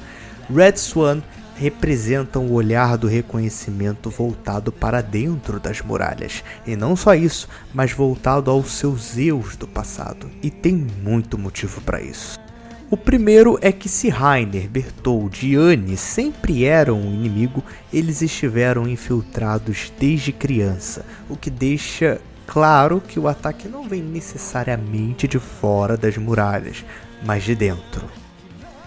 Red 0.49 0.79
Swan 0.79 1.21
representa 1.57 2.39
o 2.39 2.55
olhar 2.55 2.97
do 2.97 3.07
reconhecimento 3.07 4.09
voltado 4.09 4.73
para 4.73 5.03
dentro 5.03 5.61
das 5.61 5.83
muralhas, 5.83 6.43
e 6.67 6.75
não 6.75 6.97
só 6.97 7.15
isso, 7.15 7.51
mas 7.75 7.93
voltado 7.93 8.51
aos 8.51 8.71
seus 8.73 9.19
eus 9.19 9.57
do 9.57 9.69
passado, 9.69 10.31
e 10.43 10.51
tem 10.51 10.75
muito 10.75 11.37
motivo 11.37 11.83
para 11.83 12.01
isso. 12.01 12.46
O 12.89 12.97
primeiro 12.97 13.59
é 13.61 13.73
que 13.73 13.89
se 13.89 14.09
Rainer, 14.09 14.69
Bertold 14.69 15.45
e 15.45 15.57
Anne 15.57 15.97
sempre 15.97 16.65
eram 16.65 17.01
um 17.01 17.13
inimigo, 17.13 17.61
eles 17.93 18.23
estiveram 18.23 18.87
infiltrados 18.87 19.93
desde 19.99 20.31
criança, 20.31 21.05
o 21.29 21.37
que 21.37 21.51
deixa 21.51 22.21
claro 22.47 23.01
que 23.01 23.19
o 23.19 23.27
ataque 23.27 23.67
não 23.67 23.89
vem 23.89 24.01
necessariamente 24.01 25.27
de 25.27 25.41
fora 25.41 25.97
das 25.97 26.17
muralhas, 26.17 26.85
mas 27.25 27.43
de 27.43 27.57
dentro. 27.57 28.09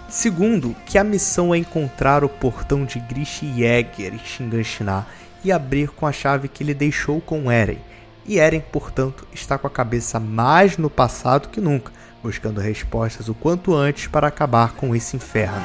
Segundo, 0.08 0.74
que 0.86 0.98
a 0.98 1.04
missão 1.04 1.54
é 1.54 1.58
encontrar 1.58 2.24
o 2.24 2.30
portão 2.30 2.86
de 2.86 3.02
Grish 3.02 3.42
Jäger 3.42 4.14
em 4.14 4.20
Shinganshina 4.20 5.06
e 5.44 5.52
abrir 5.52 5.90
com 5.90 6.08
a 6.08 6.14
chave 6.14 6.48
que 6.48 6.64
ele 6.64 6.74
deixou 6.74 7.20
com 7.20 7.52
Eren. 7.52 7.80
E 8.26 8.40
Eren, 8.40 8.64
portanto, 8.72 9.28
está 9.34 9.58
com 9.58 9.68
a 9.68 9.70
cabeça 9.70 10.22
mais 10.22 10.78
no 10.78 10.90
passado 10.90 11.50
que 11.50 11.60
nunca, 11.60 11.92
buscando 12.22 12.60
respostas 12.60 13.30
o 13.30 13.34
quanto 13.34 13.74
antes 13.74 14.08
para 14.08 14.28
acabar 14.28 14.74
com 14.74 14.96
esse 14.96 15.16
inferno. 15.16 15.64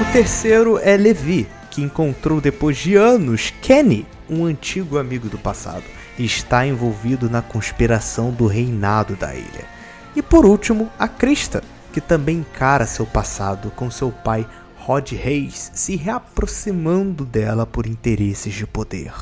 O 0.00 0.12
terceiro 0.12 0.78
é 0.78 0.96
Levi, 0.96 1.46
que 1.70 1.82
encontrou 1.82 2.40
depois 2.40 2.76
de 2.76 2.96
anos 2.96 3.52
Kenny, 3.60 4.06
um 4.28 4.44
antigo 4.44 4.98
amigo 4.98 5.28
do 5.28 5.38
passado, 5.38 5.84
e 6.18 6.24
está 6.24 6.66
envolvido 6.66 7.28
na 7.28 7.42
conspiração 7.42 8.30
do 8.30 8.46
reinado 8.46 9.14
da 9.14 9.34
ilha. 9.34 9.77
E 10.16 10.22
por 10.22 10.44
último, 10.44 10.90
a 10.98 11.06
Krista, 11.06 11.62
que 11.92 12.00
também 12.00 12.38
encara 12.38 12.86
seu 12.86 13.06
passado 13.06 13.70
com 13.70 13.90
seu 13.90 14.10
pai 14.10 14.46
Rod 14.76 15.12
Reis 15.12 15.70
se 15.74 15.96
reaproximando 15.96 17.24
dela 17.24 17.66
por 17.66 17.86
interesses 17.86 18.54
de 18.54 18.66
poder. 18.66 19.12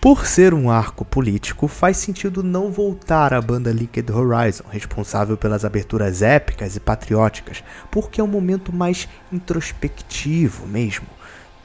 Por 0.00 0.26
ser 0.26 0.54
um 0.54 0.70
arco 0.70 1.04
político, 1.04 1.66
faz 1.66 1.96
sentido 1.96 2.42
não 2.42 2.70
voltar 2.70 3.34
à 3.34 3.40
banda 3.40 3.72
Liquid 3.72 4.08
Horizon, 4.10 4.64
responsável 4.70 5.36
pelas 5.36 5.64
aberturas 5.64 6.22
épicas 6.22 6.76
e 6.76 6.80
patrióticas, 6.80 7.64
porque 7.90 8.20
é 8.20 8.24
um 8.24 8.28
momento 8.28 8.72
mais 8.72 9.08
introspectivo 9.32 10.66
mesmo. 10.68 11.06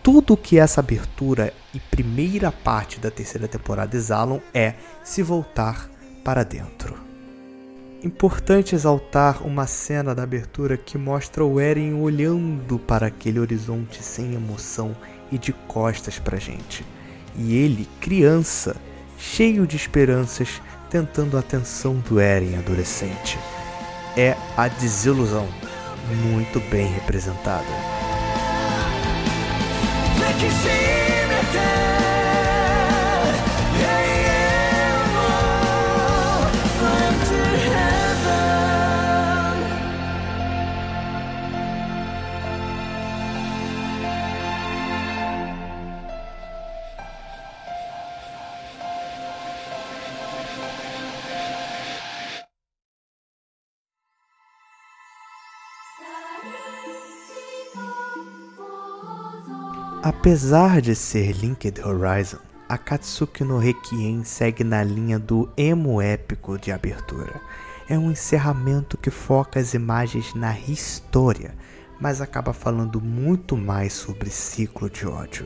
Tudo 0.01 0.35
que 0.35 0.57
essa 0.57 0.79
abertura 0.79 1.53
e 1.73 1.79
primeira 1.79 2.51
parte 2.51 2.99
da 2.99 3.11
terceira 3.11 3.47
temporada 3.47 3.95
exalam 3.95 4.41
é 4.53 4.73
se 5.03 5.21
voltar 5.21 5.87
para 6.23 6.43
dentro. 6.43 7.02
Importante 8.03 8.75
exaltar 8.75 9.45
uma 9.47 9.65
cena 9.65 10.13
da 10.13 10.23
abertura 10.23 10.75
que 10.75 10.97
mostra 10.97 11.43
o 11.43 11.59
Eren 11.59 11.93
olhando 11.93 12.77
para 12.77 13.07
aquele 13.07 13.39
horizonte 13.39 14.03
sem 14.03 14.33
emoção 14.33 14.95
e 15.31 15.37
de 15.37 15.53
costas 15.53 16.19
pra 16.19 16.37
gente 16.37 16.85
e 17.35 17.55
ele, 17.55 17.87
criança, 17.99 18.75
cheio 19.17 19.65
de 19.65 19.75
esperanças, 19.75 20.61
tentando 20.89 21.37
a 21.37 21.39
atenção 21.39 21.95
do 22.07 22.19
Eren 22.19 22.57
adolescente. 22.57 23.37
É 24.15 24.35
a 24.55 24.67
desilusão 24.67 25.47
muito 26.29 26.59
bem 26.69 26.87
representada. 26.87 27.65
Apesar 60.05 60.81
de 60.81 60.95
ser 60.95 61.31
Linked 61.31 61.79
Horizon, 61.81 62.39
Akatsuki 62.67 63.41
no 63.45 63.57
Requiem 63.57 64.25
segue 64.25 64.61
na 64.61 64.83
linha 64.83 65.17
do 65.17 65.49
emo 65.55 66.01
épico 66.01 66.59
de 66.59 66.73
abertura. 66.73 67.39
É 67.87 67.97
um 67.97 68.11
encerramento 68.11 68.97
que 68.97 69.09
foca 69.09 69.61
as 69.61 69.73
imagens 69.73 70.33
na 70.35 70.59
história, 70.59 71.55
mas 72.01 72.19
acaba 72.19 72.51
falando 72.51 72.99
muito 72.99 73.55
mais 73.55 73.93
sobre 73.93 74.29
ciclo 74.29 74.89
de 74.89 75.07
ódio. 75.07 75.45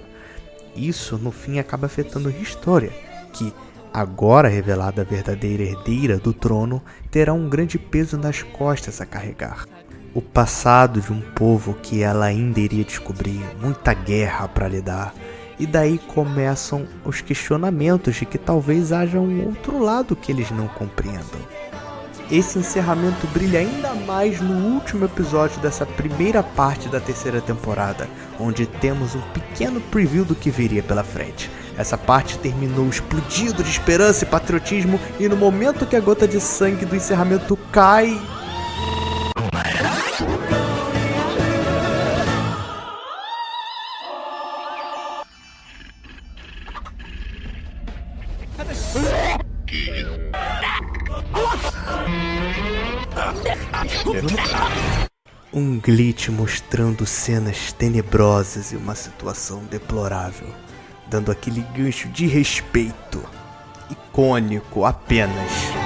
Isso 0.76 1.20
no 1.20 1.32
fim 1.32 1.60
acaba 1.60 1.86
afetando 1.86 2.32
história, 2.32 2.92
que, 3.34 3.54
agora 3.94 4.48
revelada 4.48 5.04
a 5.04 5.06
verdadeira 5.06 5.62
herdeira 5.62 6.18
do 6.18 6.34
trono, 6.34 6.82
terá 7.12 7.32
um 7.32 7.48
grande 7.48 7.78
peso 7.78 8.18
nas 8.18 8.42
costas 8.42 9.00
a 9.02 9.06
carregar 9.06 9.68
o 10.14 10.22
passado 10.22 11.02
de 11.02 11.12
um 11.12 11.22
povo 11.22 11.74
que 11.74 12.02
ela 12.02 12.26
ainda 12.26 12.60
iria 12.60 12.84
descobrir, 12.84 13.42
muita 13.62 13.94
guerra 13.94 14.48
para 14.48 14.68
lidar. 14.68 15.14
E 15.60 15.66
daí 15.66 15.98
começam 15.98 16.88
os 17.04 17.22
questionamentos 17.22 18.16
de 18.16 18.26
que 18.26 18.38
talvez 18.38 18.92
haja 18.92 19.20
um 19.20 19.48
outro 19.48 19.80
lado 19.80 20.16
que 20.16 20.32
eles 20.32 20.52
não 20.52 20.68
compreendam. 20.68 21.42
Esse 22.30 22.60
encerramento 22.60 23.26
brilha 23.28 23.60
ainda 23.60 23.96
mais 23.96 24.42
no 24.42 24.74
último 24.74 25.06
episódio 25.06 25.62
dessa 25.62 25.86
primeira 25.86 26.44
parte 26.44 26.90
da 26.90 27.00
terceira 27.00 27.40
temporada, 27.40 28.08
onde 28.38 28.66
temos 28.66 29.16
um 29.16 29.22
pequeno 29.34 29.80
preview 29.80 30.26
do 30.26 30.36
que 30.36 30.52
viria 30.52 30.84
pela 30.84 31.06
frente. 31.06 31.50
Essa 31.78 31.98
parte 31.98 32.38
terminou 32.40 32.90
explodido 32.90 33.64
de 33.64 33.70
esperança 33.70 34.26
e 34.26 34.28
patriotismo, 34.28 35.00
e 35.20 35.30
no 35.30 35.38
momento 35.38 35.86
que 35.86 35.96
a 35.96 36.02
gota 36.02 36.28
de 36.28 36.42
sangue 36.42 36.86
do 36.86 36.98
encerramento 36.98 37.56
cai, 37.72 38.20
Um 55.54 55.80
glitch 55.80 56.30
mostrando 56.30 57.06
cenas 57.06 57.72
tenebrosas 57.74 58.72
e 58.72 58.76
uma 58.76 58.96
situação 58.96 59.64
deplorável, 59.66 60.48
dando 61.08 61.32
aquele 61.32 61.62
gancho 61.76 62.08
de 62.10 62.28
respeito, 62.28 63.24
icônico 63.90 64.86
apenas. 64.86 65.77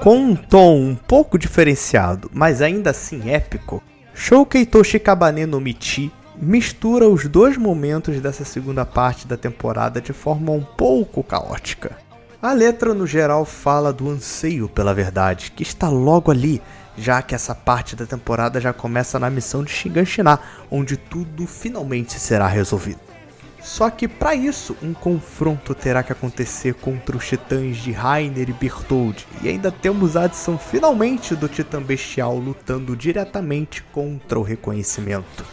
Com 0.00 0.16
um 0.16 0.34
tom 0.34 0.76
um 0.78 0.94
pouco 0.94 1.38
diferenciado, 1.38 2.30
mas 2.32 2.62
ainda 2.62 2.88
assim 2.88 3.30
épico, 3.30 3.82
Shoukei 4.14 4.64
Toshikabane 4.64 5.44
no 5.44 5.60
Michi 5.60 6.10
mistura 6.34 7.06
os 7.06 7.28
dois 7.28 7.58
momentos 7.58 8.18
dessa 8.18 8.42
segunda 8.42 8.86
parte 8.86 9.26
da 9.26 9.36
temporada 9.36 10.00
de 10.00 10.14
forma 10.14 10.52
um 10.52 10.62
pouco 10.62 11.22
caótica. 11.22 11.98
A 12.40 12.54
letra 12.54 12.94
no 12.94 13.06
geral 13.06 13.44
fala 13.44 13.92
do 13.92 14.08
anseio 14.08 14.70
pela 14.70 14.94
verdade, 14.94 15.52
que 15.54 15.62
está 15.62 15.90
logo 15.90 16.30
ali, 16.30 16.62
já 16.96 17.20
que 17.20 17.34
essa 17.34 17.54
parte 17.54 17.94
da 17.94 18.06
temporada 18.06 18.58
já 18.58 18.72
começa 18.72 19.18
na 19.18 19.28
missão 19.28 19.62
de 19.62 19.70
Shiganshina, 19.70 20.40
onde 20.70 20.96
tudo 20.96 21.46
finalmente 21.46 22.18
será 22.18 22.46
resolvido. 22.46 23.09
Só 23.62 23.90
que 23.90 24.08
para 24.08 24.34
isso, 24.34 24.76
um 24.82 24.94
confronto 24.94 25.74
terá 25.74 26.02
que 26.02 26.12
acontecer 26.12 26.74
contra 26.74 27.16
os 27.16 27.26
titãs 27.26 27.76
de 27.76 27.92
Rainer 27.92 28.48
e 28.48 28.52
Berthold, 28.52 29.26
e 29.42 29.48
ainda 29.48 29.70
temos 29.70 30.16
a 30.16 30.24
adição 30.24 30.58
finalmente 30.58 31.36
do 31.36 31.48
titã 31.48 31.82
bestial 31.82 32.36
lutando 32.36 32.96
diretamente 32.96 33.82
contra 33.92 34.38
o 34.38 34.42
reconhecimento. 34.42 35.44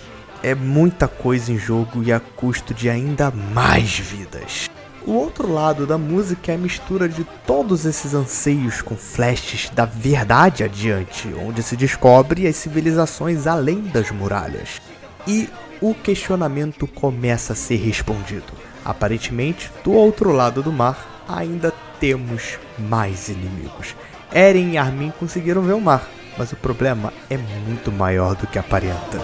É 0.42 0.56
muita 0.56 1.08
coisa 1.08 1.52
em 1.52 1.58
jogo 1.58 2.04
e 2.04 2.12
a 2.12 2.20
custo 2.20 2.74
de 2.74 2.90
ainda 2.90 3.32
mais 3.32 3.98
vidas. 4.00 4.70
O 5.06 5.14
outro 5.14 5.52
lado 5.52 5.88
da 5.88 5.98
música 5.98 6.52
é 6.52 6.56
a 6.56 6.58
mistura 6.58 7.08
de 7.08 7.26
todos 7.46 7.86
esses 7.86 8.14
anseios 8.14 8.82
com 8.82 8.96
flashes 8.96 9.70
da 9.70 9.86
verdade 9.86 10.66
adiante, 10.66 11.34
onde 11.34 11.64
se 11.64 11.78
descobre 11.78 12.46
as 12.46 12.58
civilizações 12.58 13.48
além 13.48 13.84
das 13.84 14.12
muralhas. 14.12 14.82
E 15.26 15.50
o 15.82 15.94
questionamento 15.94 16.88
começa 16.88 17.54
a 17.54 17.56
ser 17.56 17.78
respondido. 17.78 18.54
Aparentemente, 18.84 19.72
do 19.84 19.92
outro 19.92 20.32
lado 20.32 20.64
do 20.64 20.72
mar, 20.72 21.24
ainda 21.28 21.74
temos 22.00 22.58
mais 22.78 23.30
inimigos. 23.30 23.96
Eren 24.32 24.72
e 24.72 24.78
Armin 24.78 25.12
conseguiram 25.20 25.62
ver 25.62 25.74
o 25.74 25.82
mar, 25.82 26.08
mas 26.38 26.52
o 26.52 26.56
problema 26.56 27.14
é 27.30 27.38
muito 27.38 27.92
maior 27.92 28.36
do 28.36 28.48
que 28.48 28.60
aparenta. 28.60 29.20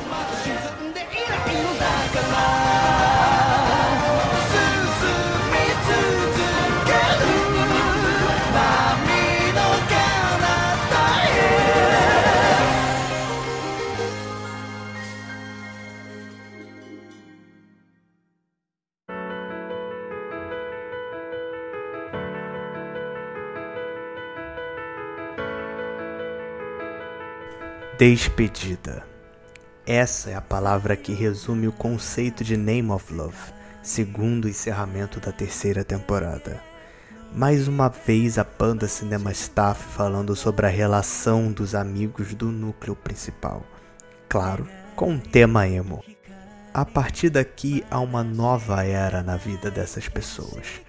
Despedida. 28.06 29.08
Essa 29.88 30.32
é 30.32 30.36
a 30.36 30.42
palavra 30.42 30.94
que 30.94 31.14
resume 31.14 31.70
o 31.70 31.72
conceito 31.72 32.44
de 32.44 32.58
Name 32.58 32.92
of 32.92 33.14
Love, 33.14 33.54
segundo 33.82 34.44
o 34.44 34.50
encerramento 34.50 35.22
da 35.22 35.32
terceira 35.32 35.86
temporada. 35.86 36.62
Mais 37.34 37.66
uma 37.66 37.88
vez 37.88 38.38
a 38.38 38.44
banda 38.44 38.90
Cinema 38.90 39.32
Staff 39.32 39.82
falando 39.96 40.36
sobre 40.36 40.66
a 40.66 40.70
relação 40.70 41.50
dos 41.50 41.74
amigos 41.74 42.34
do 42.34 42.52
núcleo 42.52 42.94
principal. 42.94 43.64
Claro, 44.28 44.68
com 44.98 45.12
um 45.12 45.18
tema 45.18 45.66
emo. 45.66 46.04
A 46.74 46.84
partir 46.84 47.30
daqui 47.30 47.86
há 47.90 48.02
uma 48.02 48.22
nova 48.22 48.84
era 48.84 49.24
na 49.24 49.38
vida 49.38 49.72
dessas 49.72 50.10
pessoas. 50.10 50.82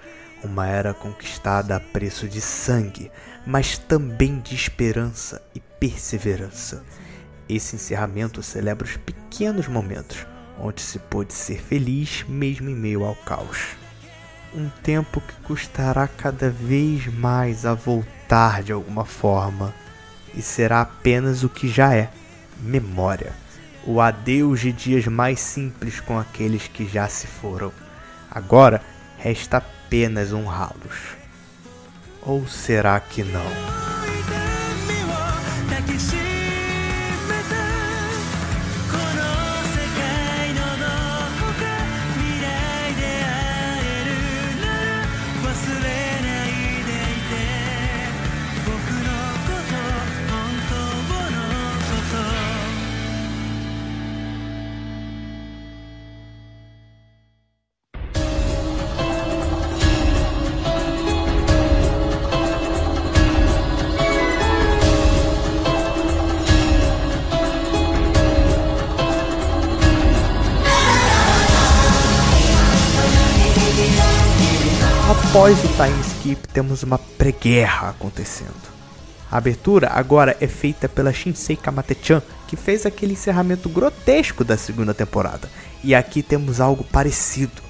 Uma 0.43 0.67
era 0.67 0.93
conquistada 0.93 1.77
a 1.77 1.81
preço 1.81 2.27
de 2.29 2.41
sangue, 2.41 3.09
mas 3.47 3.79
também 3.79 4.41
de 4.41 4.57
esperança 4.57 5.41
e 5.55 5.61
perseverança. 5.61 6.83
Esse 7.49 7.77
encerramento 7.77 8.43
celebra 8.43 8.87
os 8.87 8.97
pequenos 8.97 9.69
momentos 9.69 10.27
onde 10.59 10.81
se 10.81 10.99
pôde 10.99 11.33
ser 11.33 11.61
feliz 11.61 12.25
mesmo 12.29 12.71
em 12.71 12.75
meio 12.75 13.05
ao 13.05 13.15
caos. 13.15 13.77
Um 14.55 14.69
tempo 14.83 15.21
que 15.21 15.35
custará 15.43 16.07
cada 16.07 16.49
vez 16.49 17.07
mais 17.07 17.67
a 17.67 17.75
voltar 17.75 18.63
de 18.63 18.73
alguma 18.73 19.05
forma 19.05 19.75
e 20.35 20.41
será 20.41 20.81
apenas 20.81 21.43
o 21.43 21.49
que 21.49 21.69
já 21.69 21.95
é: 21.95 22.11
memória. 22.61 23.33
O 23.87 24.01
adeus 24.01 24.61
de 24.61 24.73
dias 24.73 25.07
mais 25.07 25.41
simples 25.41 26.01
com 26.01 26.19
aqueles 26.19 26.69
que 26.69 26.89
já 26.89 27.09
se 27.09 27.27
foram. 27.27 27.73
Agora 28.31 28.81
resta 29.19 29.59
apenas 29.59 30.33
honrá-los. 30.33 31.17
Ou 32.23 32.47
será 32.47 32.99
que 32.99 33.23
não? 33.23 33.94
Após 75.35 75.59
o 75.65 75.67
time 75.67 76.01
skip, 76.01 76.47
temos 76.47 76.85
uma 76.85 76.97
pré-guerra 76.97 77.89
acontecendo. 77.89 78.55
A 79.29 79.37
abertura 79.37 79.89
agora 79.91 80.37
é 80.41 80.47
feita 80.47 80.89
pela 80.89 81.13
Shinsei 81.13 81.57
Kamate-chan, 81.57 82.23
que 82.47 82.55
fez 82.55 82.87
aquele 82.87 83.15
encerramento 83.15 83.69
grotesco 83.69 84.45
da 84.45 84.57
segunda 84.57 84.95
temporada. 84.95 85.51
E 85.83 85.93
aqui 85.93 86.23
temos 86.23 86.61
algo 86.61 86.85
parecido, 86.85 87.61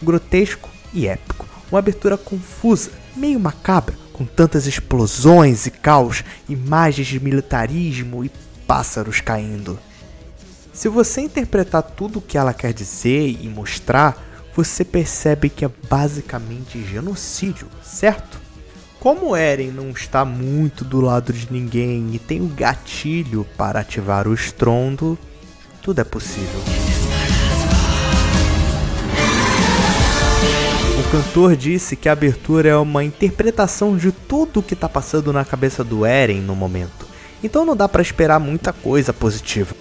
grotesco 0.00 0.70
e 0.94 1.06
épico. 1.06 1.46
Uma 1.70 1.80
abertura 1.80 2.16
confusa, 2.16 2.90
meio 3.14 3.38
macabra, 3.38 3.94
com 4.14 4.24
tantas 4.24 4.66
explosões 4.66 5.66
e 5.66 5.70
caos, 5.70 6.24
imagens 6.48 7.06
de 7.06 7.20
militarismo 7.20 8.24
e 8.24 8.30
pássaros 8.66 9.20
caindo. 9.20 9.78
Se 10.72 10.88
você 10.88 11.20
interpretar 11.20 11.82
tudo 11.82 12.18
o 12.18 12.22
que 12.22 12.38
ela 12.38 12.54
quer 12.54 12.72
dizer 12.72 13.36
e 13.42 13.46
mostrar, 13.46 14.29
você 14.64 14.84
percebe 14.84 15.48
que 15.48 15.64
é 15.64 15.70
basicamente 15.88 16.84
genocídio, 16.84 17.66
certo? 17.82 18.38
Como 18.98 19.34
Eren 19.34 19.70
não 19.70 19.88
está 19.88 20.22
muito 20.22 20.84
do 20.84 21.00
lado 21.00 21.32
de 21.32 21.50
ninguém 21.50 22.10
e 22.12 22.18
tem 22.18 22.42
o 22.42 22.46
gatilho 22.46 23.46
para 23.56 23.80
ativar 23.80 24.28
o 24.28 24.34
estrondo, 24.34 25.18
tudo 25.82 26.02
é 26.02 26.04
possível. 26.04 26.60
O 30.98 31.10
cantor 31.10 31.56
disse 31.56 31.96
que 31.96 32.10
a 32.10 32.12
abertura 32.12 32.68
é 32.68 32.76
uma 32.76 33.02
interpretação 33.02 33.96
de 33.96 34.12
tudo 34.12 34.60
o 34.60 34.62
que 34.62 34.74
está 34.74 34.90
passando 34.90 35.32
na 35.32 35.42
cabeça 35.42 35.82
do 35.82 36.04
Eren 36.04 36.42
no 36.42 36.54
momento. 36.54 37.08
Então 37.42 37.64
não 37.64 37.74
dá 37.74 37.88
para 37.88 38.02
esperar 38.02 38.38
muita 38.38 38.74
coisa 38.74 39.10
positiva 39.10 39.74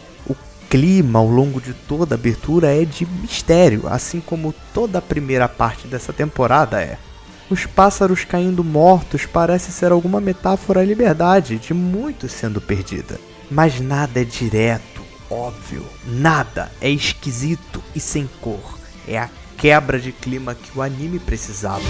clima 0.70 1.20
ao 1.20 1.28
longo 1.28 1.60
de 1.60 1.74
toda 1.74 2.14
a 2.14 2.18
abertura 2.18 2.74
é 2.74 2.86
de 2.86 3.06
mistério, 3.06 3.88
assim 3.88 4.22
como 4.22 4.54
toda 4.74 5.00
a 5.00 5.02
primeira 5.02 5.48
parte 5.50 5.88
dessa 5.88 6.14
temporada 6.14 6.80
é. 6.82 6.98
Os 7.50 7.66
pássaros 7.66 8.24
caindo 8.24 8.64
mortos 8.64 9.26
parece 9.26 9.72
ser 9.72 9.92
alguma 9.92 10.22
metáfora 10.22 10.82
à 10.82 10.86
liberdade 10.86 11.58
de 11.58 11.74
muitos 11.74 12.32
sendo 12.32 12.62
perdida. 12.62 13.20
Mas 13.50 13.80
nada 13.80 14.22
é 14.22 14.24
direto, 14.24 15.02
óbvio, 15.32 15.84
nada 16.06 16.72
é 16.80 16.90
esquisito 16.90 17.82
e 17.96 18.00
sem 18.00 18.30
cor. 18.40 18.78
É 19.08 19.18
a 19.18 19.30
quebra 19.58 20.00
de 20.00 20.12
clima 20.12 20.54
que 20.54 20.78
o 20.78 20.84
anime 20.84 21.18
precisava. 21.18 21.82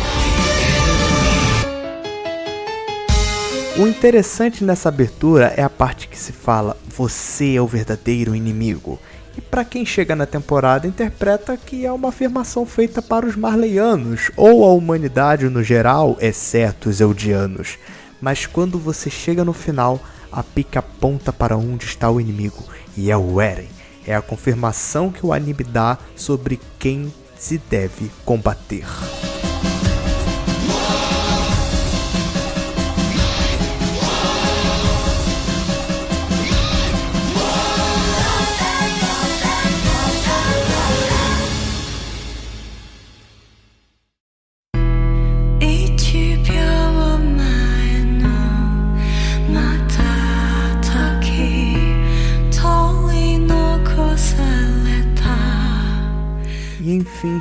O 3.79 3.87
interessante 3.87 4.61
nessa 4.65 4.89
abertura 4.89 5.53
é 5.55 5.63
a 5.63 5.69
parte 5.69 6.09
que 6.09 6.19
se 6.19 6.33
fala: 6.33 6.75
você 6.85 7.55
é 7.55 7.61
o 7.61 7.65
verdadeiro 7.65 8.35
inimigo. 8.35 8.99
E 9.37 9.39
para 9.39 9.63
quem 9.63 9.85
chega 9.85 10.17
na 10.17 10.25
temporada 10.25 10.85
interpreta 10.85 11.55
que 11.55 11.85
é 11.85 11.91
uma 11.91 12.09
afirmação 12.09 12.65
feita 12.65 13.01
para 13.01 13.25
os 13.25 13.37
marleianos 13.37 14.31
ou 14.35 14.65
a 14.65 14.73
humanidade 14.73 15.47
no 15.47 15.63
geral, 15.63 16.17
exceto 16.19 16.89
os 16.89 16.99
eldianos. 16.99 17.77
Mas 18.19 18.45
quando 18.45 18.77
você 18.77 19.09
chega 19.09 19.45
no 19.45 19.53
final, 19.53 19.97
a 20.29 20.43
pica 20.43 20.79
aponta 20.79 21.31
para 21.31 21.55
onde 21.55 21.85
está 21.85 22.11
o 22.11 22.19
inimigo 22.19 22.65
e 22.97 23.09
é 23.09 23.15
o 23.15 23.39
Eren. 23.39 23.69
É 24.05 24.13
a 24.13 24.21
confirmação 24.21 25.09
que 25.09 25.25
o 25.25 25.31
anime 25.31 25.63
dá 25.63 25.97
sobre 26.17 26.59
quem 26.77 27.13
se 27.37 27.57
deve 27.57 28.11
combater. 28.25 28.83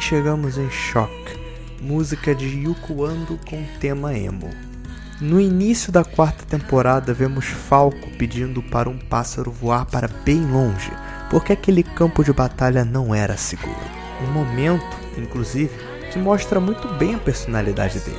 Chegamos 0.08 0.56
em 0.56 0.70
Shock, 0.70 1.12
música 1.82 2.34
de 2.34 2.46
Yuko 2.46 3.04
Ando 3.04 3.38
com 3.46 3.62
tema 3.78 4.16
emo. 4.16 4.48
No 5.20 5.38
início 5.38 5.92
da 5.92 6.02
quarta 6.02 6.46
temporada, 6.46 7.12
vemos 7.12 7.44
Falco 7.44 8.08
pedindo 8.16 8.62
para 8.62 8.88
um 8.88 8.96
pássaro 8.96 9.50
voar 9.50 9.84
para 9.84 10.08
bem 10.24 10.46
longe, 10.46 10.90
porque 11.28 11.52
aquele 11.52 11.82
campo 11.82 12.24
de 12.24 12.32
batalha 12.32 12.86
não 12.86 13.14
era 13.14 13.36
seguro. 13.36 13.76
Um 14.26 14.32
momento, 14.32 14.96
inclusive, 15.18 15.76
que 16.10 16.18
mostra 16.18 16.58
muito 16.58 16.88
bem 16.94 17.14
a 17.14 17.18
personalidade 17.18 17.98
dele. 18.00 18.16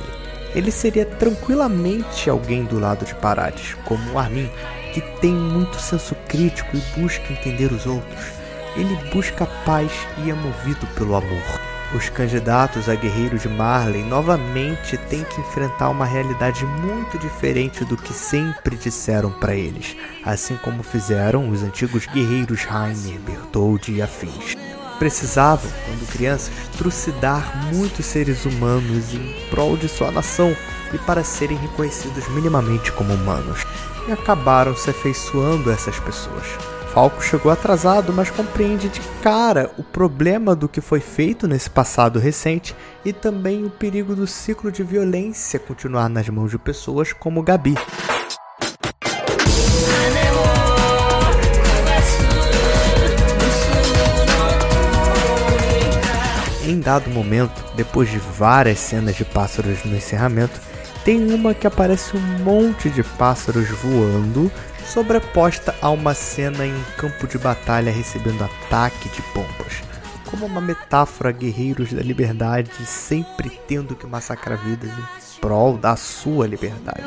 Ele 0.54 0.70
seria 0.70 1.04
tranquilamente 1.04 2.30
alguém 2.30 2.66
do 2.66 2.78
lado 2.78 3.04
de 3.04 3.16
Parades, 3.16 3.74
como 3.84 4.12
o 4.12 4.18
Armin, 4.18 4.48
que 4.94 5.00
tem 5.20 5.34
muito 5.34 5.80
senso 5.80 6.14
crítico 6.28 6.76
e 6.76 7.00
busca 7.00 7.32
entender 7.32 7.72
os 7.72 7.84
outros 7.84 8.40
ele 8.76 8.96
busca 9.12 9.46
paz 9.64 9.90
e 10.18 10.30
é 10.30 10.34
movido 10.34 10.86
pelo 10.94 11.16
amor. 11.16 11.79
Os 11.92 12.08
candidatos 12.08 12.88
a 12.88 12.94
guerreiros 12.94 13.42
de 13.42 13.48
Marley 13.48 14.04
novamente 14.04 14.96
têm 14.96 15.24
que 15.24 15.40
enfrentar 15.40 15.88
uma 15.88 16.04
realidade 16.04 16.64
muito 16.64 17.18
diferente 17.18 17.84
do 17.84 17.96
que 17.96 18.12
sempre 18.12 18.76
disseram 18.76 19.32
para 19.32 19.56
eles, 19.56 19.96
assim 20.24 20.56
como 20.58 20.84
fizeram 20.84 21.50
os 21.50 21.64
antigos 21.64 22.06
guerreiros 22.06 22.62
Rainer, 22.62 23.18
Bertoldi 23.18 23.94
e 23.94 24.02
afins. 24.02 24.54
Precisavam, 25.00 25.68
quando 25.84 26.12
crianças, 26.12 26.52
trucidar 26.78 27.74
muitos 27.74 28.06
seres 28.06 28.44
humanos 28.44 29.12
em 29.12 29.34
prol 29.50 29.76
de 29.76 29.88
sua 29.88 30.12
nação 30.12 30.54
e 30.94 30.98
para 30.98 31.24
serem 31.24 31.58
reconhecidos 31.58 32.28
minimamente 32.28 32.92
como 32.92 33.12
humanos, 33.12 33.66
e 34.06 34.12
acabaram 34.12 34.76
se 34.76 34.90
afeiçoando 34.90 35.70
a 35.70 35.72
essas 35.72 35.98
pessoas. 35.98 36.46
Falco 36.92 37.22
chegou 37.22 37.52
atrasado, 37.52 38.12
mas 38.12 38.30
compreende 38.30 38.88
de 38.88 39.00
cara 39.22 39.70
o 39.78 39.82
problema 39.82 40.56
do 40.56 40.68
que 40.68 40.80
foi 40.80 40.98
feito 40.98 41.46
nesse 41.46 41.70
passado 41.70 42.18
recente 42.18 42.74
e 43.04 43.12
também 43.12 43.64
o 43.64 43.70
perigo 43.70 44.16
do 44.16 44.26
ciclo 44.26 44.72
de 44.72 44.82
violência 44.82 45.60
continuar 45.60 46.08
nas 46.08 46.28
mãos 46.28 46.50
de 46.50 46.58
pessoas 46.58 47.12
como 47.12 47.44
Gabi. 47.44 47.76
Em 56.66 56.80
dado 56.80 57.08
momento, 57.10 57.64
depois 57.76 58.10
de 58.10 58.18
várias 58.18 58.80
cenas 58.80 59.14
de 59.14 59.24
pássaros 59.24 59.84
no 59.84 59.96
encerramento, 59.96 60.60
tem 61.04 61.32
uma 61.32 61.54
que 61.54 61.66
aparece 61.66 62.16
um 62.16 62.44
monte 62.44 62.90
de 62.90 63.02
pássaros 63.02 63.68
voando 63.68 64.50
sobreposta 64.90 65.72
a 65.80 65.88
uma 65.88 66.14
cena 66.14 66.66
em 66.66 66.74
um 66.74 66.82
campo 66.96 67.28
de 67.28 67.38
batalha 67.38 67.92
recebendo 67.92 68.42
ataque 68.42 69.08
de 69.10 69.22
bombas. 69.32 69.82
Como 70.28 70.46
uma 70.46 70.60
metáfora 70.60 71.30
guerreiros 71.30 71.92
da 71.92 72.02
liberdade 72.02 72.84
sempre 72.84 73.50
tendo 73.68 73.94
que 73.94 74.06
massacrar 74.06 74.58
vidas 74.58 74.90
em 74.90 75.40
prol 75.40 75.78
da 75.78 75.94
sua 75.94 76.46
liberdade. 76.46 77.04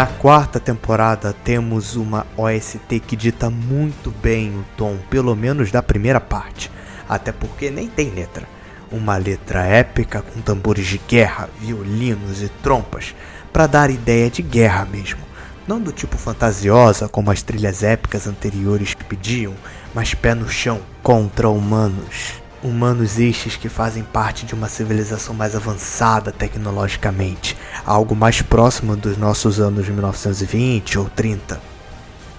Na 0.00 0.06
quarta 0.06 0.58
temporada 0.58 1.34
temos 1.44 1.94
uma 1.94 2.26
OST 2.34 3.00
que 3.00 3.14
dita 3.14 3.50
muito 3.50 4.10
bem 4.10 4.48
o 4.48 4.64
tom, 4.74 4.96
pelo 5.10 5.36
menos 5.36 5.70
da 5.70 5.82
primeira 5.82 6.18
parte, 6.18 6.70
até 7.06 7.30
porque 7.30 7.70
nem 7.70 7.86
tem 7.86 8.08
letra. 8.08 8.48
Uma 8.90 9.18
letra 9.18 9.66
épica 9.66 10.22
com 10.22 10.40
tambores 10.40 10.86
de 10.86 10.96
guerra, 11.06 11.50
violinos 11.60 12.42
e 12.42 12.48
trompas, 12.48 13.14
para 13.52 13.66
dar 13.66 13.90
ideia 13.90 14.30
de 14.30 14.40
guerra 14.40 14.86
mesmo. 14.86 15.20
Não 15.68 15.78
do 15.78 15.92
tipo 15.92 16.16
fantasiosa 16.16 17.06
como 17.06 17.30
as 17.30 17.42
trilhas 17.42 17.82
épicas 17.82 18.26
anteriores 18.26 18.94
que 18.94 19.04
pediam, 19.04 19.52
mas 19.94 20.14
pé 20.14 20.34
no 20.34 20.48
chão 20.48 20.80
contra 21.02 21.50
humanos 21.50 22.40
humanos 22.62 23.18
estes 23.18 23.56
que 23.56 23.68
fazem 23.68 24.02
parte 24.02 24.46
de 24.46 24.54
uma 24.54 24.68
civilização 24.68 25.34
mais 25.34 25.56
avançada 25.56 26.30
tecnologicamente, 26.30 27.56
algo 27.84 28.14
mais 28.14 28.42
próximo 28.42 28.96
dos 28.96 29.16
nossos 29.16 29.60
anos 29.60 29.88
1920 29.88 30.98
ou 30.98 31.08
30. 31.08 31.60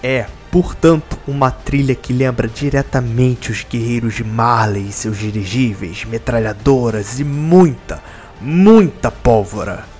É, 0.02 0.26
portanto, 0.50 1.18
uma 1.26 1.50
trilha 1.50 1.94
que 1.94 2.12
lembra 2.12 2.48
diretamente 2.48 3.50
os 3.50 3.64
guerreiros 3.68 4.14
de 4.14 4.24
Marley 4.24 4.88
e 4.88 4.92
seus 4.92 5.18
dirigíveis, 5.18 6.04
metralhadoras 6.04 7.20
e 7.20 7.24
muita, 7.24 8.02
muita 8.40 9.10
pólvora 9.10 9.91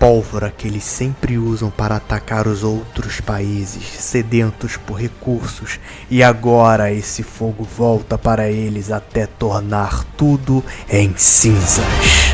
pólvora 0.00 0.50
que 0.50 0.66
eles 0.66 0.82
sempre 0.82 1.36
usam 1.36 1.68
para 1.70 1.96
atacar 1.96 2.48
os 2.48 2.64
outros 2.64 3.20
países 3.20 3.84
sedentos 3.84 4.78
por 4.78 4.94
recursos, 4.94 5.78
e 6.10 6.22
agora 6.22 6.90
esse 6.90 7.22
fogo 7.22 7.64
volta 7.64 8.16
para 8.16 8.48
eles 8.48 8.90
até 8.90 9.26
tornar 9.26 10.02
tudo 10.16 10.64
em 10.88 11.14
cinzas. 11.18 12.29